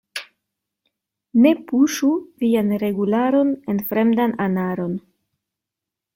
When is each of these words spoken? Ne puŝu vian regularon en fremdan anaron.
Ne 1.43 1.51
puŝu 1.71 2.09
vian 2.45 2.73
regularon 2.85 3.53
en 3.75 3.83
fremdan 3.93 4.35
anaron. 4.49 4.99